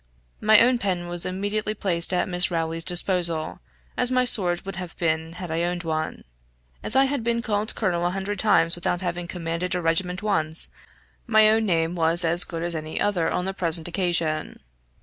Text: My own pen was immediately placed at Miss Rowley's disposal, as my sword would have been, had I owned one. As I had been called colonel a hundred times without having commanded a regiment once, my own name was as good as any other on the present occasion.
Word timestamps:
My 0.39 0.57
own 0.59 0.79
pen 0.79 1.07
was 1.09 1.27
immediately 1.27 1.75
placed 1.75 2.11
at 2.11 2.27
Miss 2.27 2.49
Rowley's 2.49 2.83
disposal, 2.83 3.59
as 3.95 4.09
my 4.09 4.25
sword 4.25 4.65
would 4.65 4.77
have 4.77 4.97
been, 4.97 5.33
had 5.33 5.51
I 5.51 5.61
owned 5.61 5.83
one. 5.83 6.23
As 6.81 6.95
I 6.95 7.05
had 7.05 7.23
been 7.23 7.43
called 7.43 7.75
colonel 7.75 8.07
a 8.07 8.09
hundred 8.09 8.39
times 8.39 8.73
without 8.73 9.01
having 9.01 9.27
commanded 9.27 9.75
a 9.75 9.79
regiment 9.79 10.23
once, 10.23 10.69
my 11.27 11.51
own 11.51 11.67
name 11.67 11.93
was 11.93 12.25
as 12.25 12.43
good 12.43 12.63
as 12.63 12.73
any 12.73 12.99
other 12.99 13.29
on 13.29 13.45
the 13.45 13.53
present 13.53 13.87
occasion. 13.87 14.61